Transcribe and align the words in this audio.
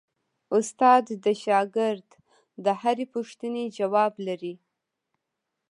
استاد 0.57 1.05
د 1.23 1.25
شاګرد 1.43 2.07
د 2.63 2.65
هرې 2.81 3.05
پوښتنې 3.13 3.63
ځواب 3.77 4.13
لري. 4.27 4.55